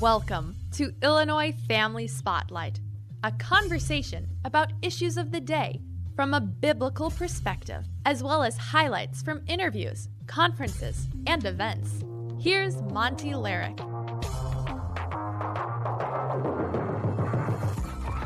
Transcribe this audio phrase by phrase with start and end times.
[0.00, 2.80] Welcome to Illinois Family Spotlight,
[3.24, 5.80] a conversation about issues of the day
[6.14, 12.04] from a biblical perspective, as well as highlights from interviews, conferences, and events.
[12.38, 13.78] Here's Monty Larrick.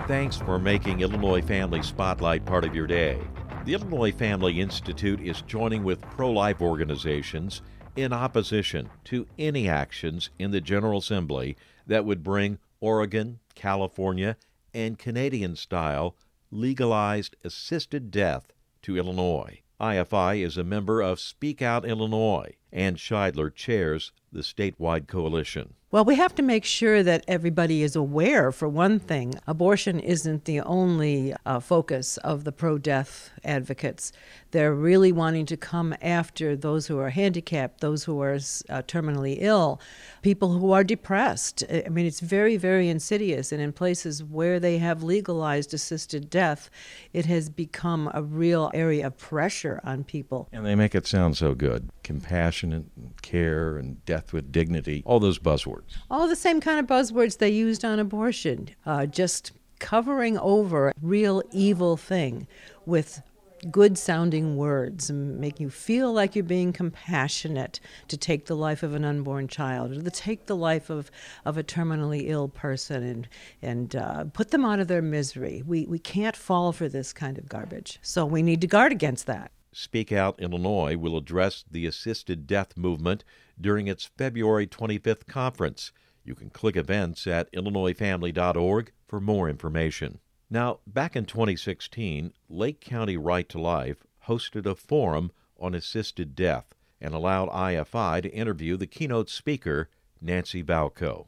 [0.09, 3.21] Thanks for making Illinois Family Spotlight part of your day.
[3.64, 7.62] The Illinois Family Institute is joining with pro life organizations
[8.00, 14.36] in opposition to any actions in the General Assembly that would bring Oregon, California,
[14.72, 16.16] and Canadian style
[16.50, 19.60] legalized assisted death to Illinois.
[19.80, 25.74] IFI is a member of Speak Out Illinois, and Scheidler chairs the statewide coalition.
[25.91, 30.44] Well, we have to make sure that everybody is aware, for one thing, abortion isn't
[30.44, 34.12] the only uh, focus of the pro death advocates.
[34.50, 39.38] They're really wanting to come after those who are handicapped, those who are uh, terminally
[39.41, 39.80] ill,
[40.22, 41.64] people who are depressed.
[41.70, 43.52] I mean, it's very, very insidious.
[43.52, 46.70] And in places where they have legalized assisted death,
[47.12, 50.48] it has become a real area of pressure on people.
[50.53, 52.86] And they make it sound so good compassionate,
[53.22, 55.97] care, and death with dignity, all those buzzwords buzzwords.
[56.10, 60.94] All the same kind of buzzwords they used on abortion, uh, just covering over a
[61.00, 62.47] real evil thing
[62.86, 63.22] with
[63.70, 68.83] good sounding words and make you feel like you're being compassionate to take the life
[68.83, 71.11] of an unborn child or to take the life of,
[71.44, 73.28] of a terminally ill person and,
[73.62, 75.62] and uh, put them out of their misery.
[75.66, 77.98] We, we can't fall for this kind of garbage.
[78.03, 79.50] So we need to guard against that.
[79.72, 83.25] Speak Out Illinois will address the assisted death movement
[83.61, 85.92] during its February 25th conference.
[86.25, 90.19] You can click events at illinoisfamily.org for more information.
[90.53, 96.75] Now, back in 2016, Lake County Right to Life hosted a forum on assisted death
[97.01, 99.89] and allowed IFI to interview the keynote speaker,
[100.21, 101.27] Nancy Valko.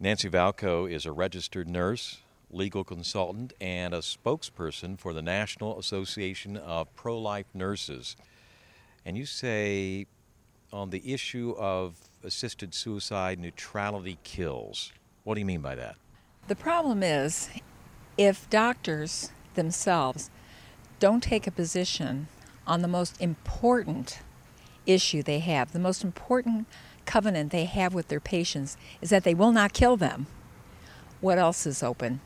[0.00, 6.56] Nancy Valko is a registered nurse, legal consultant, and a spokesperson for the National Association
[6.56, 8.16] of Pro Life Nurses.
[9.04, 10.06] And you say
[10.72, 14.92] on the issue of assisted suicide, neutrality kills.
[15.24, 15.96] What do you mean by that?
[16.48, 17.50] The problem is
[18.16, 20.30] if doctors themselves
[20.98, 22.28] don't take a position
[22.66, 24.20] on the most important
[24.86, 26.66] issue they have, the most important
[27.06, 30.26] covenant they have with their patients is that they will not kill them.
[31.20, 32.20] What else is open?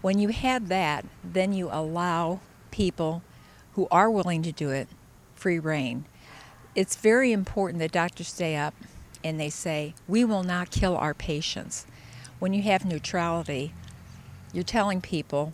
[0.00, 2.40] When you have that, then you allow
[2.70, 3.22] people
[3.74, 4.88] who are willing to do it
[5.34, 6.04] free reign.
[6.74, 8.74] It's very important that doctors stay up
[9.22, 11.86] and they say, We will not kill our patients.
[12.38, 13.74] When you have neutrality,
[14.52, 15.52] you're telling people,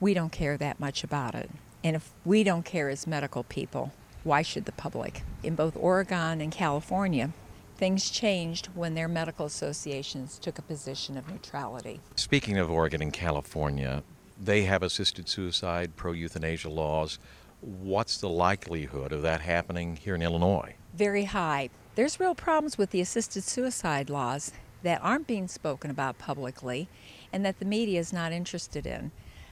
[0.00, 1.50] We don't care that much about it.
[1.82, 5.22] And if we don't care as medical people, why should the public?
[5.42, 7.32] In both Oregon and California,
[7.76, 12.00] things changed when their medical associations took a position of neutrality.
[12.16, 14.02] Speaking of Oregon and California,
[14.40, 17.18] they have assisted suicide, pro euthanasia laws.
[17.60, 20.74] What's the likelihood of that happening here in Illinois?
[20.94, 21.70] Very high.
[21.96, 24.52] There's real problems with the assisted suicide laws
[24.84, 26.88] that aren't being spoken about publicly
[27.32, 29.10] and that the media is not interested in,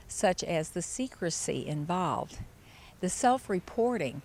[0.09, 2.39] such as the secrecy involved,
[3.01, 4.23] the self reporting.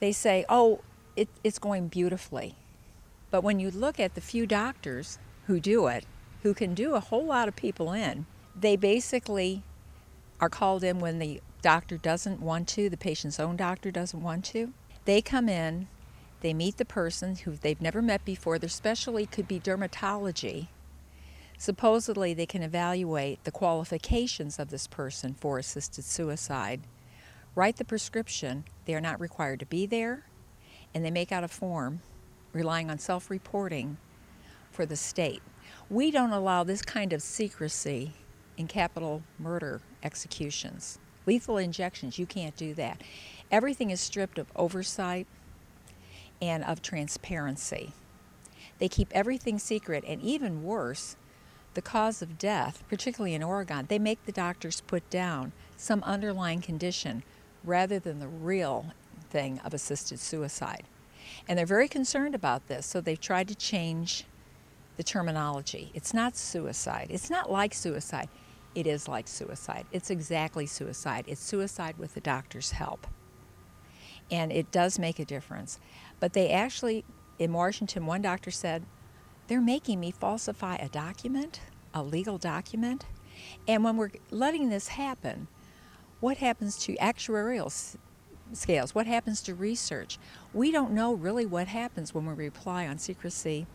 [0.00, 0.80] They say, oh,
[1.16, 2.54] it, it's going beautifully.
[3.30, 6.04] But when you look at the few doctors who do it,
[6.42, 9.62] who can do a whole lot of people in, they basically
[10.40, 14.44] are called in when the doctor doesn't want to, the patient's own doctor doesn't want
[14.44, 14.72] to.
[15.04, 15.88] They come in,
[16.40, 18.58] they meet the person who they've never met before.
[18.58, 20.68] Their specialty could be dermatology.
[21.58, 26.82] Supposedly, they can evaluate the qualifications of this person for assisted suicide,
[27.54, 28.64] write the prescription.
[28.84, 30.26] They are not required to be there,
[30.94, 32.00] and they make out a form
[32.52, 33.96] relying on self reporting
[34.70, 35.42] for the state.
[35.88, 38.12] We don't allow this kind of secrecy
[38.56, 40.98] in capital murder executions.
[41.24, 43.02] Lethal injections, you can't do that.
[43.50, 45.26] Everything is stripped of oversight
[46.40, 47.92] and of transparency.
[48.78, 51.16] They keep everything secret, and even worse,
[51.76, 56.60] the cause of death, particularly in Oregon, they make the doctors put down some underlying
[56.60, 57.22] condition
[57.62, 58.92] rather than the real
[59.30, 60.84] thing of assisted suicide.
[61.46, 64.24] And they're very concerned about this, so they've tried to change
[64.96, 65.90] the terminology.
[65.94, 67.08] It's not suicide.
[67.10, 68.28] It's not like suicide.
[68.74, 69.84] It is like suicide.
[69.92, 71.24] It's exactly suicide.
[71.28, 73.06] It's suicide with the doctor's help.
[74.30, 75.78] And it does make a difference.
[76.20, 77.04] But they actually,
[77.38, 78.84] in Washington, one doctor said,
[79.48, 81.60] they're making me falsify a document,
[81.94, 83.04] a legal document.
[83.68, 85.48] And when we're letting this happen,
[86.20, 87.96] what happens to actuarial
[88.52, 88.94] scales?
[88.94, 90.18] What happens to research?
[90.54, 93.66] We don't know really what happens when we rely on secrecy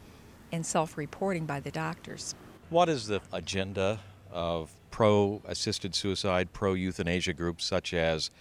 [0.52, 2.36] and self reporting by the doctors.
[2.70, 4.00] What is the agenda
[4.32, 8.32] of pro assisted suicide, pro euthanasia groups such as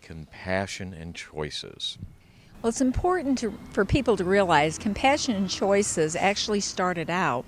[0.00, 1.98] Compassion and Choices?
[2.62, 7.44] Well, it's important to, for people to realize Compassion and Choices actually started out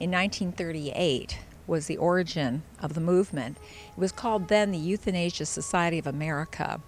[0.00, 1.38] in 1938
[1.68, 3.56] was the origin of the movement.
[3.90, 6.80] It was called then the Euthanasia Society of America,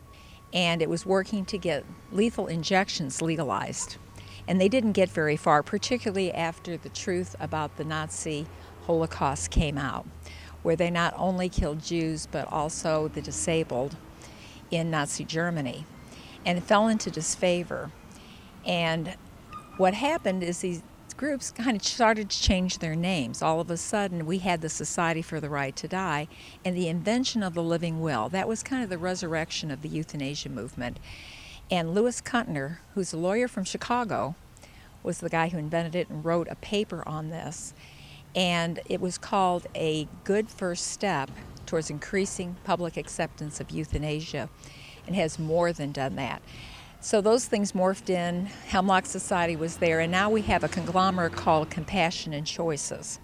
[0.53, 3.99] and it was working to get lethal injections legalized.
[4.49, 8.47] And they didn't get very far, particularly after the truth about the Nazi
[8.87, 10.07] Holocaust came out,
[10.65, 13.95] where they not only killed Jews but also the disabled
[14.73, 15.87] in Nazi Germany.
[16.45, 17.91] And it fell into disfavor.
[18.65, 19.15] And
[19.77, 20.83] what happened is these
[21.17, 23.43] groups kind of started to change their names.
[23.43, 26.29] All of a sudden, we had the Society for the Right to Die
[26.65, 28.31] and the invention of the living will.
[28.31, 30.99] That was kind of the resurrection of the euthanasia movement.
[31.71, 34.35] And Louis Kutner, who's a lawyer from Chicago,
[35.03, 37.75] was the guy who invented it and wrote a paper on this.
[38.35, 41.31] And it was called a good first step
[41.67, 44.49] towards increasing public acceptance of euthanasia
[45.07, 46.43] and has more than done that.
[47.01, 48.47] So those things morphed in.
[48.67, 53.19] Hemlock Society was there, and now we have a conglomerate called Compassion and Choices.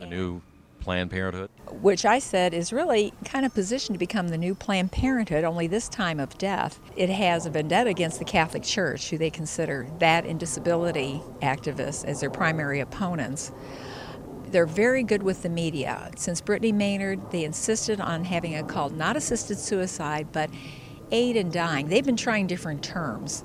[0.00, 0.42] A new
[0.84, 1.50] Planned Parenthood?
[1.80, 5.66] Which I said is really kind of positioned to become the new Planned Parenthood, only
[5.66, 6.78] this time of death.
[6.94, 12.04] It has a vendetta against the Catholic Church, who they consider that and disability activists
[12.04, 13.50] as their primary opponents.
[14.48, 16.10] They're very good with the media.
[16.16, 20.50] Since Brittany Maynard, they insisted on having it called not assisted suicide, but
[21.10, 21.88] aid in dying.
[21.88, 23.44] They've been trying different terms.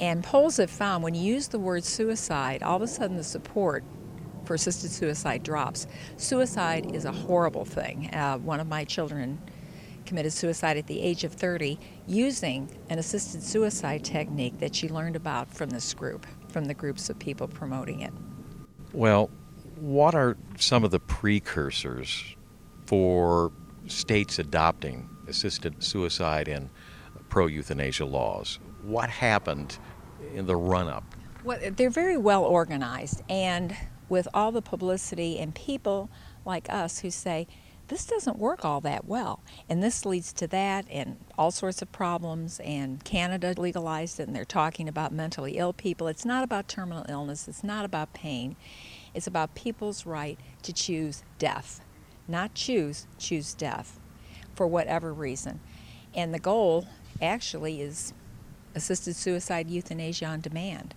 [0.00, 3.24] And polls have found when you use the word suicide, all of a sudden the
[3.24, 3.82] support
[4.44, 5.86] for assisted suicide drops.
[6.16, 8.10] Suicide is a horrible thing.
[8.14, 9.40] Uh, one of my children
[10.04, 15.16] committed suicide at the age of 30 using an assisted suicide technique that she learned
[15.16, 18.12] about from this group, from the groups of people promoting it.
[18.92, 19.30] Well,
[19.76, 22.36] what are some of the precursors
[22.86, 23.52] for
[23.88, 26.70] states adopting assisted suicide and
[27.36, 28.58] pro euthanasia laws.
[28.82, 29.76] What happened
[30.34, 31.04] in the run up?
[31.44, 33.76] Well, they're very well organized, and
[34.08, 36.08] with all the publicity and people
[36.46, 37.46] like us who say,
[37.88, 39.42] this doesn't work all that well.
[39.68, 42.58] And this leads to that and all sorts of problems.
[42.60, 46.08] And Canada legalized it, and they're talking about mentally ill people.
[46.08, 48.56] It's not about terminal illness, it's not about pain.
[49.12, 51.82] It's about people's right to choose death.
[52.26, 54.00] Not choose, choose death
[54.54, 55.60] for whatever reason.
[56.14, 56.86] And the goal
[57.20, 58.12] actually is
[58.74, 60.94] assisted suicide euthanasia on demand.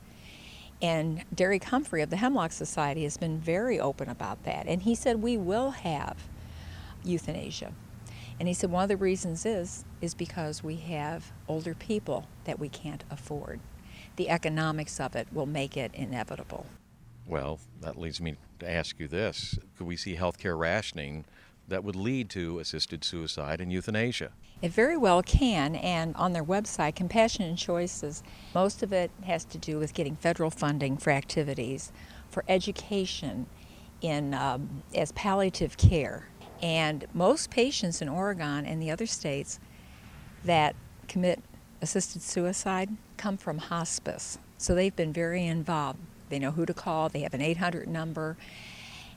[0.81, 4.65] And Derek Humphry of the Hemlock Society has been very open about that.
[4.67, 6.17] And he said we will have
[7.03, 7.73] euthanasia.
[8.39, 12.59] And he said one of the reasons is is because we have older people that
[12.59, 13.59] we can't afford.
[14.15, 16.65] The economics of it will make it inevitable.
[17.25, 19.59] Well, that leads me to ask you this.
[19.77, 21.25] Could we see healthcare rationing
[21.69, 24.31] that would lead to assisted suicide and euthanasia?
[24.61, 28.23] It very well can, and on their website, Compassion and Choices,
[28.53, 31.93] most of it has to do with getting federal funding for activities,
[32.29, 33.45] for education,
[34.01, 36.27] in um, as palliative care.
[36.61, 39.59] And most patients in Oregon and the other states
[40.43, 40.75] that
[41.07, 41.41] commit
[41.81, 44.37] assisted suicide come from hospice.
[44.57, 45.99] So they've been very involved.
[46.29, 48.37] They know who to call, they have an 800 number,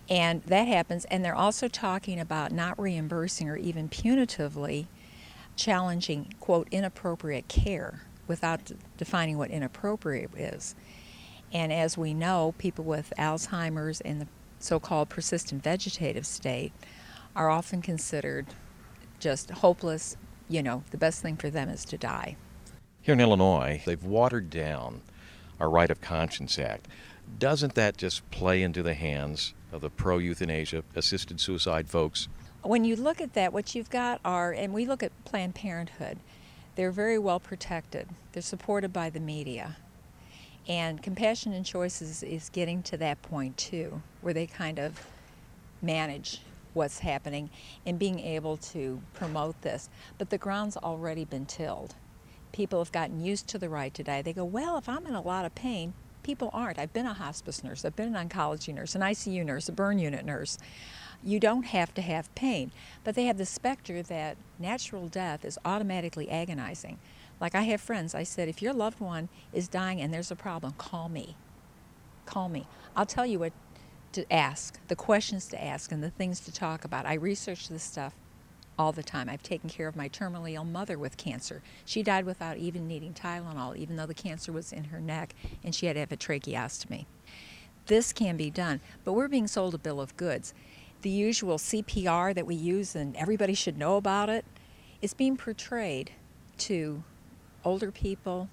[0.09, 1.05] and that happens.
[1.07, 4.87] And they're also talking about not reimbursing or even punitively
[5.57, 10.75] challenging, quote, inappropriate care without defining what inappropriate is.
[11.53, 14.27] And as we know, people with Alzheimer's and the
[14.59, 16.73] so called persistent vegetative state
[17.35, 18.47] are often considered
[19.19, 20.17] just hopeless.
[20.49, 22.37] You know, the best thing for them is to die.
[23.03, 25.03] Here in Illinois, they've watered down
[25.59, 26.87] our Right of Conscience Act.
[27.39, 32.29] Doesn't that just play into the hands of the pro euthanasia assisted suicide folks
[32.63, 36.19] when you look at that, what you've got are, and we look at Planned Parenthood,
[36.77, 38.09] they're very well protected.
[38.33, 39.77] They're supported by the media.
[40.69, 45.07] And Compassion and Choices is getting to that point too, where they kind of
[45.83, 46.41] manage
[46.73, 47.51] what's happening
[47.85, 49.91] and being able to promote this.
[50.19, 51.97] But the ground's already been tilled.
[52.53, 54.23] People have gotten used to the right to die.
[54.23, 56.79] They go, well, if I'm in a lot of pain, people aren't.
[56.79, 59.99] I've been a hospice nurse, I've been an oncology nurse, an ICU nurse, a burn
[59.99, 60.59] unit nurse
[61.25, 62.73] you don't have to have pain.
[63.05, 66.99] But they have the specter that natural death is automatically agonizing.
[67.41, 70.37] Like I have friends, I said, if your loved one is dying and there's a
[70.37, 71.37] problem, call me.
[72.27, 72.67] Call me.
[72.95, 73.53] I'll tell you what
[74.13, 77.07] to ask, the questions to ask, and the things to talk about.
[77.07, 78.15] I research this stuff
[78.79, 79.29] all the time.
[79.29, 81.63] I've taken care of my terminally ill mother with cancer.
[81.85, 85.75] She died without even needing Tylenol, even though the cancer was in her neck and
[85.75, 87.07] she had to have a tracheostomy
[87.87, 88.81] this can be done.
[89.05, 90.55] But we're being sold a bill of goods.
[91.03, 94.45] The usual CPR that we use and everybody should know about it
[95.01, 96.13] is being portrayed
[96.59, 97.03] to
[97.65, 98.49] older people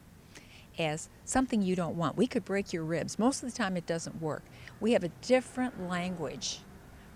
[0.78, 2.18] as something you don't want.
[2.18, 3.20] We could break your ribs.
[3.20, 4.44] Most of the time, it doesn't work.
[4.80, 6.62] We have a different language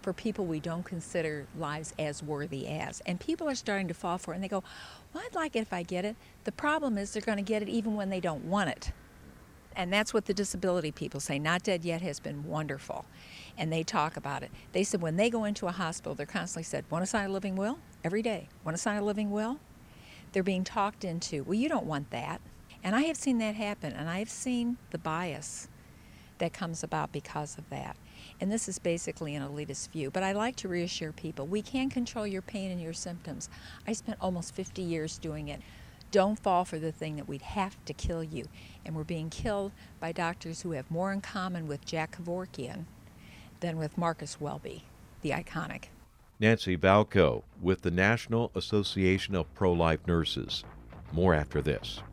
[0.03, 3.01] for people we don't consider lives as worthy as.
[3.05, 4.63] And people are starting to fall for it and they go,
[5.13, 6.15] Well, I'd like it if I get it.
[6.43, 8.91] The problem is they're going to get it even when they don't want it.
[9.75, 11.39] And that's what the disability people say.
[11.39, 13.05] Not Dead Yet has been wonderful.
[13.57, 14.51] And they talk about it.
[14.71, 17.33] They said when they go into a hospital, they're constantly said, Want to sign a
[17.33, 17.79] living will?
[18.03, 18.49] Every day.
[18.63, 19.59] Want to sign a living will?
[20.33, 22.41] They're being talked into, Well, you don't want that.
[22.83, 25.69] And I have seen that happen, and I have seen the bias
[26.39, 27.95] that comes about because of that.
[28.43, 31.89] And this is basically an elitist view, but I like to reassure people we can
[31.89, 33.47] control your pain and your symptoms.
[33.87, 35.61] I spent almost 50 years doing it.
[36.11, 38.49] Don't fall for the thing that we'd have to kill you.
[38.83, 39.71] And we're being killed
[40.01, 42.83] by doctors who have more in common with Jack Kevorkian
[43.61, 44.83] than with Marcus Welby,
[45.21, 45.85] the iconic.
[46.37, 50.65] Nancy Valko with the National Association of Pro Life Nurses.
[51.13, 52.03] More after this.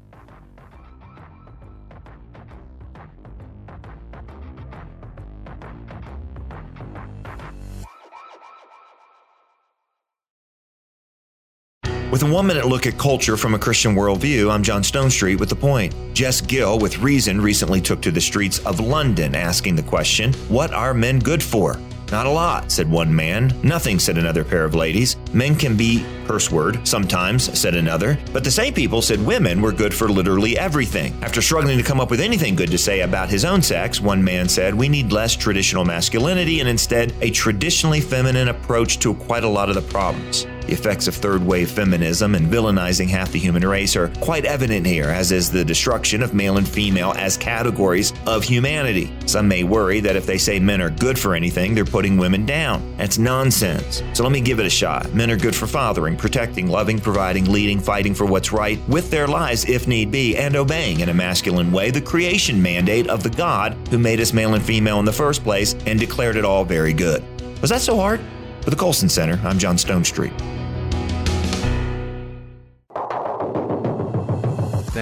[12.11, 15.49] With a one minute look at culture from a Christian worldview, I'm John Stonestreet with
[15.49, 15.95] The Point.
[16.13, 20.73] Jess Gill with Reason recently took to the streets of London asking the question, What
[20.73, 21.79] are men good for?
[22.11, 23.55] Not a lot, said one man.
[23.63, 25.17] Nothing, said another pair of ladies.
[25.33, 28.19] Men can be curse word, sometimes, said another.
[28.33, 31.17] But the same people said women were good for literally everything.
[31.23, 34.25] After struggling to come up with anything good to say about his own sex, one
[34.25, 39.45] man said, We need less traditional masculinity and instead a traditionally feminine approach to quite
[39.45, 40.49] a lot of the problems.
[40.71, 44.87] The effects of third wave feminism and villainizing half the human race are quite evident
[44.87, 49.13] here, as is the destruction of male and female as categories of humanity.
[49.27, 52.47] Some may worry that if they say men are good for anything, they're putting women
[52.47, 52.95] down.
[52.99, 54.01] That's nonsense.
[54.13, 55.13] So let me give it a shot.
[55.13, 59.27] Men are good for fathering, protecting, loving, providing, leading, fighting for what's right with their
[59.27, 63.31] lives if need be, and obeying in a masculine way the creation mandate of the
[63.31, 66.65] God who made us male and female in the first place and declared it all
[66.65, 67.25] very good.
[67.61, 68.21] Was that so hard?
[68.61, 70.60] For the Colson Center, I'm John Stonestreet.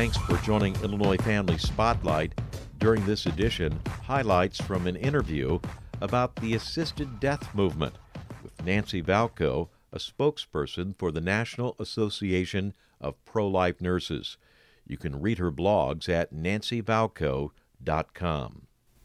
[0.08, 2.32] Thanks for joining Illinois Family Spotlight.
[2.78, 5.58] During this edition, highlights from an interview
[6.00, 7.96] about the assisted death movement
[8.42, 12.72] with Nancy Valko, a spokesperson for the National Association
[13.02, 14.38] of Pro Life Nurses.
[14.86, 18.62] You can read her blogs at nancyvalko.com.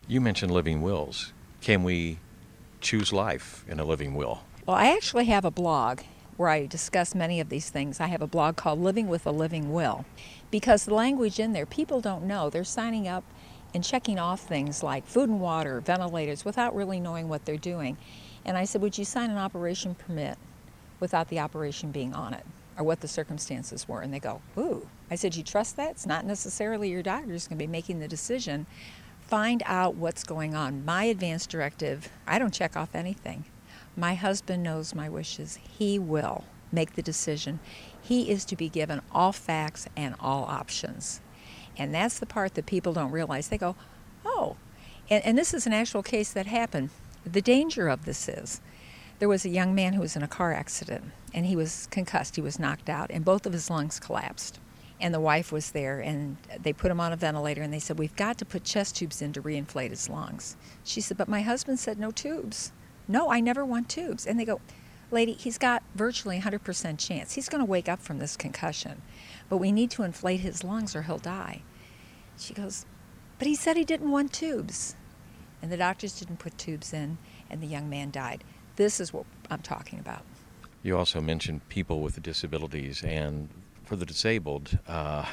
[0.07, 1.33] You mentioned living wills.
[1.59, 2.19] Can we
[2.79, 4.43] choose life in a living will?
[4.65, 5.99] Well, I actually have a blog
[6.37, 7.99] where I discuss many of these things.
[7.99, 10.05] I have a blog called Living with a Living Will
[10.53, 12.47] because the language in there, people don't know.
[12.47, 13.23] They're signing up
[13.73, 17.97] and checking off things like food and water, ventilators, without really knowing what they're doing.
[18.45, 20.37] And I said, Would you sign an operation permit
[20.99, 22.45] without the operation being on it
[22.77, 24.01] or what the circumstances were?
[24.01, 24.87] And they go, Ooh.
[25.09, 25.89] I said, You trust that?
[25.89, 28.67] It's not necessarily your doctor who's going to be making the decision.
[29.21, 30.85] Find out what's going on.
[30.85, 33.45] My advance directive, I don't check off anything.
[33.97, 35.57] My husband knows my wishes.
[35.79, 37.59] He will make the decision.
[38.01, 41.21] He is to be given all facts and all options.
[41.77, 43.47] And that's the part that people don't realize.
[43.47, 43.75] They go,
[44.25, 44.57] oh,
[45.09, 46.89] and, and this is an actual case that happened.
[47.25, 48.61] The danger of this is
[49.19, 52.35] there was a young man who was in a car accident and he was concussed,
[52.35, 54.59] he was knocked out, and both of his lungs collapsed.
[55.01, 57.97] And the wife was there, and they put him on a ventilator, and they said,
[57.97, 60.55] We've got to put chest tubes in to reinflate his lungs.
[60.83, 62.71] She said, But my husband said no tubes.
[63.07, 64.25] No, I never want tubes.
[64.25, 64.61] And they go,
[65.13, 67.33] Lady, he's got virtually 100% chance.
[67.33, 69.03] He's going to wake up from this concussion,
[69.47, 71.61] but we need to inflate his lungs or he'll die.
[72.37, 72.85] She goes,
[73.37, 74.95] But he said he didn't want tubes.
[75.61, 77.17] And the doctors didn't put tubes in,
[77.49, 78.43] and the young man died.
[78.75, 80.23] This is what I'm talking about.
[80.81, 83.47] You also mentioned people with disabilities, and
[83.85, 85.25] for the disabled, uh,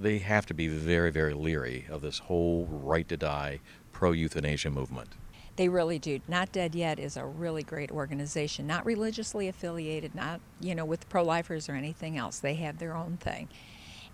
[0.00, 4.70] they have to be very, very leery of this whole right to die pro euthanasia
[4.70, 5.08] movement.
[5.56, 6.20] They really do.
[6.26, 11.08] Not Dead Yet is a really great organization, not religiously affiliated, not, you know, with
[11.08, 12.40] pro lifers or anything else.
[12.40, 13.48] They have their own thing.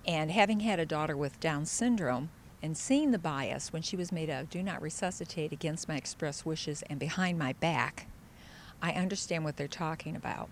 [0.07, 2.31] And having had a daughter with Down syndrome
[2.63, 6.45] and seeing the bias when she was made of do not resuscitate against my express
[6.45, 8.07] wishes and behind my back,
[8.83, 10.51] I understand what they're talking about.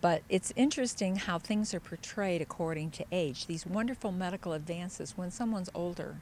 [0.00, 3.46] But it's interesting how things are portrayed according to age.
[3.46, 6.16] These wonderful medical advances, when someone's older,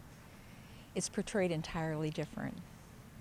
[0.94, 2.56] it's portrayed entirely different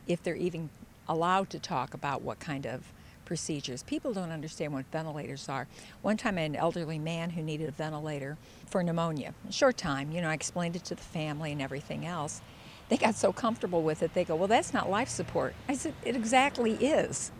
[0.07, 0.69] if they're even
[1.07, 2.91] allowed to talk about what kind of
[3.25, 3.83] procedures.
[3.83, 5.67] People don't understand what ventilators are.
[6.01, 9.33] One time, an elderly man who needed a ventilator for pneumonia.
[9.49, 12.41] A short time, you know, I explained it to the family and everything else.
[12.87, 15.55] They got so comfortable with it, they go, Well, that's not life support.
[15.67, 17.31] I said, It exactly is.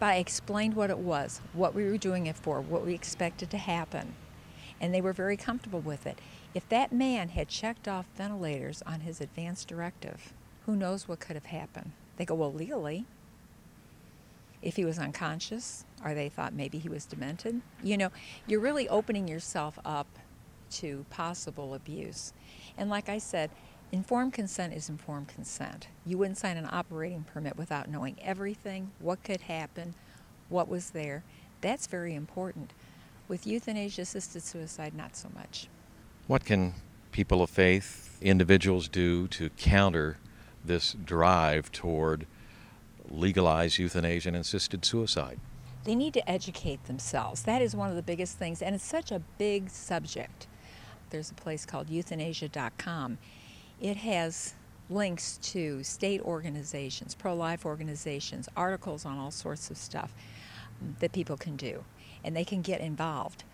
[0.00, 3.50] But I explained what it was, what we were doing it for, what we expected
[3.52, 4.16] to happen.
[4.80, 6.18] And they were very comfortable with it.
[6.54, 10.32] If that man had checked off ventilators on his advance directive,
[10.66, 11.92] who knows what could have happened?
[12.16, 13.06] They go, Well, legally,
[14.62, 17.60] if he was unconscious, or they thought maybe he was demented.
[17.82, 18.10] You know,
[18.46, 20.06] you're really opening yourself up
[20.72, 22.32] to possible abuse.
[22.78, 23.50] And like I said,
[23.90, 25.88] informed consent is informed consent.
[26.06, 29.94] You wouldn't sign an operating permit without knowing everything, what could happen,
[30.48, 31.24] what was there.
[31.60, 32.72] That's very important.
[33.28, 35.68] With euthanasia assisted suicide, not so much.
[36.26, 36.74] What can
[37.10, 40.16] people of faith, individuals do to counter
[40.64, 42.26] this drive toward
[43.10, 45.38] legalized euthanasia and assisted suicide?
[45.84, 47.42] They need to educate themselves.
[47.42, 50.46] That is one of the biggest things, and it's such a big subject.
[51.10, 53.18] There's a place called euthanasia.com.
[53.80, 54.54] It has
[54.88, 60.14] links to state organizations, pro life organizations, articles on all sorts of stuff
[60.80, 61.84] um, that people can do,
[62.24, 63.44] and they can get involved.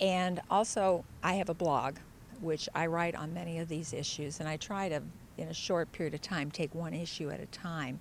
[0.00, 1.96] And also, I have a blog
[2.40, 5.02] which I write on many of these issues, and I try to,
[5.38, 8.00] in a short period of time, take one issue at a time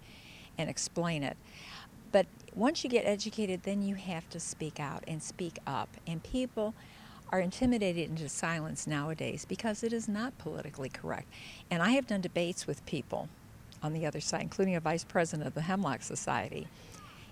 [0.58, 1.38] and explain it.
[2.12, 5.90] But once you get educated, then you have to speak out and speak up.
[6.08, 6.74] And people
[7.32, 11.28] are intimidated into silence nowadays because it is not politically correct.
[11.70, 13.28] And I have done debates with people
[13.84, 16.68] on the other side, including a vice president of the Hemlock Society.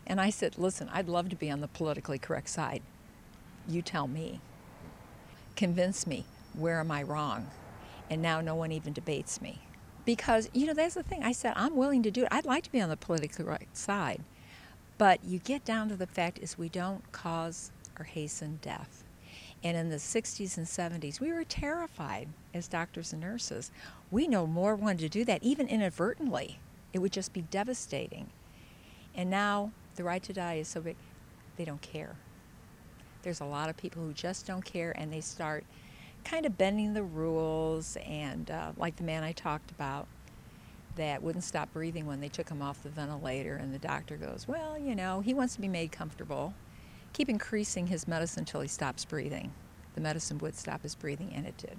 [0.05, 2.81] And I said, listen, I'd love to be on the politically correct side.
[3.67, 4.41] You tell me.
[5.55, 6.25] Convince me.
[6.53, 7.47] Where am I wrong?
[8.09, 9.61] And now no one even debates me
[10.05, 11.23] because you know that's the thing.
[11.23, 12.29] I said i'm willing to do it.
[12.31, 14.21] I'd like to be on the politically right side.
[14.97, 19.03] But you get down to the fact is we don't cause or hasten death.
[19.63, 23.71] And in the 60s and 70s we were terrified as doctors and nurses.
[24.11, 26.59] We no more wanted to do that even inadvertently.
[26.91, 28.29] It would just be devastating.
[29.15, 30.95] And now the right to die is so big
[31.55, 32.15] they don't care.
[33.21, 35.63] There's a lot of people who just don't care and they start
[36.23, 40.07] kind of bending the rules, and uh, like the man I talked about
[40.95, 44.47] that wouldn't stop breathing when they took him off the ventilator, and the doctor goes,
[44.47, 46.53] Well, you know, he wants to be made comfortable.
[47.13, 49.51] Keep increasing his medicine until he stops breathing.
[49.95, 51.77] The medicine would stop his breathing, and it did.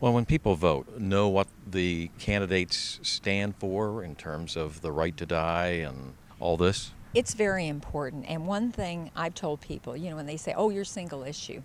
[0.00, 5.14] Well, when people vote, know what the candidates stand for in terms of the right
[5.18, 6.92] to die and all this?
[7.12, 8.24] It's very important.
[8.28, 11.62] And one thing I've told people, you know, when they say, oh, you're single issue,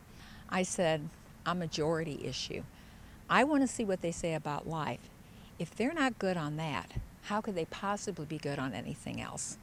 [0.49, 1.07] I said,
[1.45, 2.63] a majority issue.
[3.29, 5.09] I want to see what they say about life.
[5.57, 6.91] If they're not good on that,
[7.23, 9.57] how could they possibly be good on anything else?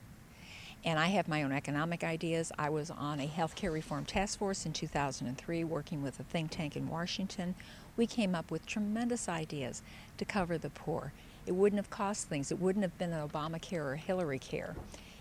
[0.84, 2.50] And I have my own economic ideas.
[2.58, 6.76] I was on a healthcare reform task force in 2003 working with a think tank
[6.76, 7.54] in Washington.
[7.96, 9.82] We came up with tremendous ideas
[10.18, 11.12] to cover the poor.
[11.46, 12.50] It wouldn't have cost things.
[12.50, 14.74] It wouldn't have been an Obamacare or Hillary care.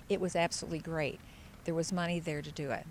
[0.09, 1.19] It was absolutely great.
[1.65, 2.87] There was money there to do it.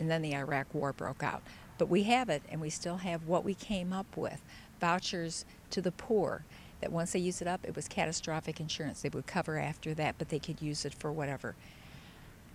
[0.00, 1.42] And then the Iraq War broke out.
[1.78, 4.42] But we have it, and we still have what we came up with
[4.80, 6.44] vouchers to the poor.
[6.80, 9.02] That once they use it up, it was catastrophic insurance.
[9.02, 11.56] They would cover after that, but they could use it for whatever.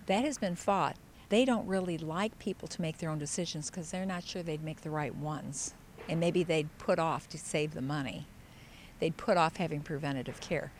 [0.06, 0.96] That has been fought.
[1.28, 4.62] They don't really like people to make their own decisions because they're not sure they'd
[4.62, 5.74] make the right ones.
[6.08, 8.26] And maybe they'd put off to save the money.
[9.00, 10.70] They'd put off having preventative care.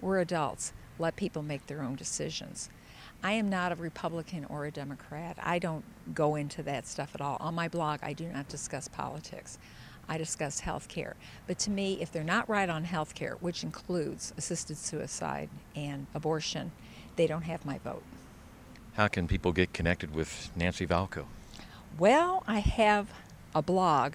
[0.00, 0.72] We're adults.
[0.98, 2.68] Let people make their own decisions.
[3.24, 5.38] I am not a Republican or a Democrat.
[5.40, 7.36] I don't go into that stuff at all.
[7.40, 9.58] On my blog, I do not discuss politics.
[10.08, 11.14] I discuss health care.
[11.46, 16.06] But to me, if they're not right on health care, which includes assisted suicide and
[16.14, 16.72] abortion,
[17.14, 18.02] they don't have my vote.
[18.94, 21.26] How can people get connected with Nancy Valko?
[21.98, 23.08] Well, I have
[23.54, 24.14] a blog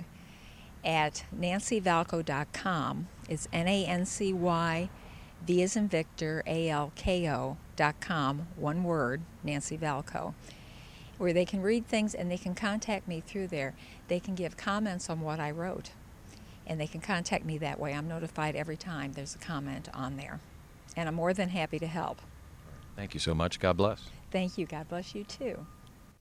[0.83, 3.07] at nancyvalko.com.
[3.29, 4.89] It's N A N C Y
[5.45, 10.33] V as in Victor, A L K O dot com, one word, Nancy Valko,
[11.17, 13.73] where they can read things and they can contact me through there.
[14.09, 15.91] They can give comments on what I wrote,
[16.65, 17.93] and they can contact me that way.
[17.93, 20.41] I'm notified every time there's a comment on there,
[20.97, 22.21] and I'm more than happy to help.
[22.97, 23.59] Thank you so much.
[23.59, 24.09] God bless.
[24.31, 24.65] Thank you.
[24.65, 25.65] God bless you too.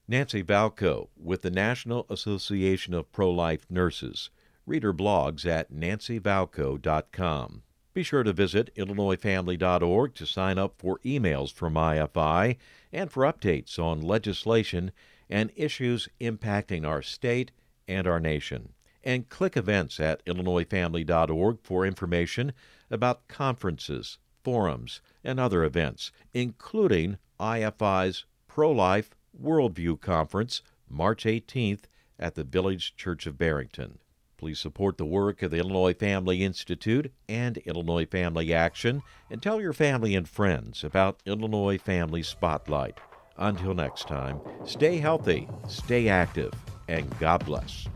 [0.07, 4.29] Nancy Valko with the National Association of Pro Life Nurses.
[4.65, 7.63] Read her blogs at nancyvalko.com.
[7.97, 12.57] Be sure to visit IllinoisFamily.org to sign up for emails from IFI
[12.93, 14.91] and for updates on legislation
[15.31, 17.49] and issues impacting our state
[17.87, 18.73] and our nation.
[19.03, 22.53] And click events at IllinoisFamily.org for information
[22.91, 31.85] about conferences, forums, and other events, including IFI's Pro Life Worldview Conference, March 18th
[32.19, 33.97] at the Village Church of Barrington.
[34.37, 39.59] Please support the work of the Illinois Family Institute and Illinois Family Action and tell
[39.59, 42.99] your family and friends about Illinois Family Spotlight.
[43.37, 46.53] Until next time, stay healthy, stay active,
[46.87, 47.87] and God bless.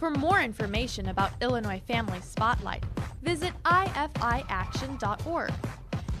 [0.00, 2.84] For more information about Illinois Family Spotlight,
[3.22, 5.52] visit ifiaction.org.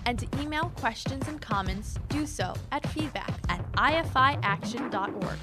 [0.06, 5.38] And to email questions and comments, do so at feedback at ifiaction.org.